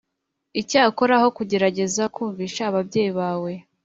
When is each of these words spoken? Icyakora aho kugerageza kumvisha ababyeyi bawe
Icyakora 0.61 1.13
aho 1.19 1.27
kugerageza 1.37 2.03
kumvisha 2.15 2.61
ababyeyi 2.69 3.11
bawe 3.19 3.51